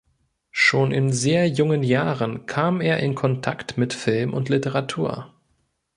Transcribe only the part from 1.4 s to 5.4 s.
jungen Jahren kam er in Kontakt mit Film und Literatur.